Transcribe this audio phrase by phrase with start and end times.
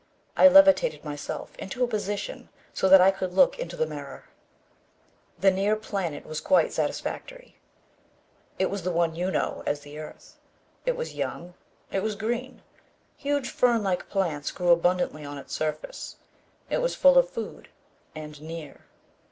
[0.35, 4.23] I levitated myself into a position so that I could look into the mirror.
[5.37, 7.57] The near planet was quite satisfactory.
[8.57, 10.39] It was the one you know as the earth.
[10.87, 11.53] It was young.
[11.91, 12.63] It was green.
[13.15, 16.15] Huge fern like plants grew abundantly on its surface.
[16.67, 17.69] It was full of food.
[18.15, 18.87] And near.